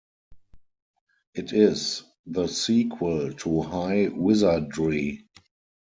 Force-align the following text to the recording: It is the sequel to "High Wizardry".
It 1.35 1.53
is 1.53 2.01
the 2.25 2.47
sequel 2.47 3.33
to 3.33 3.61
"High 3.61 4.07
Wizardry". 4.07 5.27